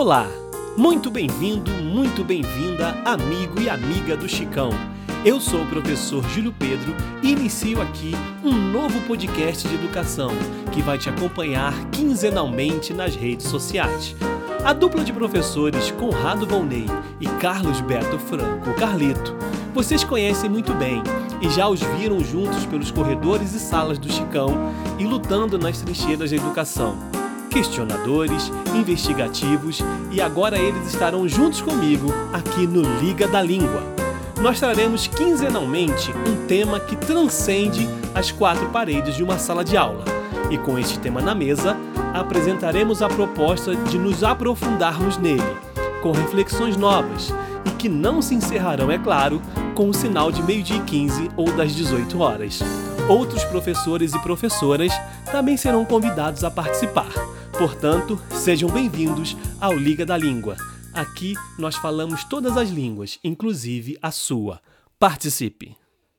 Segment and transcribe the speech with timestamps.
[0.00, 0.26] Olá,
[0.78, 4.70] muito bem-vindo, muito bem-vinda, amigo e amiga do Chicão.
[5.26, 8.12] Eu sou o professor Júlio Pedro e inicio aqui
[8.42, 10.30] um novo podcast de educação
[10.72, 14.16] que vai te acompanhar quinzenalmente nas redes sociais.
[14.64, 16.86] A dupla de professores Conrado Volney
[17.20, 19.36] e Carlos Beto Franco Carlito,
[19.74, 21.02] vocês conhecem muito bem
[21.42, 26.30] e já os viram juntos pelos corredores e salas do Chicão e lutando nas trincheiras
[26.30, 27.19] da educação
[27.50, 33.82] questionadores, investigativos e agora eles estarão juntos comigo aqui no Liga da Língua.
[34.40, 40.04] Nós traremos quinzenalmente um tema que transcende as quatro paredes de uma sala de aula.
[40.50, 41.76] E com este tema na mesa,
[42.14, 45.42] apresentaremos a proposta de nos aprofundarmos nele,
[46.02, 47.34] com reflexões novas
[47.66, 49.42] e que não se encerrarão, é claro,
[49.74, 52.60] com o sinal de meio-dia e 15 ou das 18 horas.
[53.08, 54.92] Outros professores e professoras
[55.30, 57.10] também serão convidados a participar.
[57.60, 60.56] Portanto, sejam bem-vindos ao Liga da Língua.
[60.94, 64.62] Aqui nós falamos todas as línguas, inclusive a sua.
[64.98, 65.79] Participe!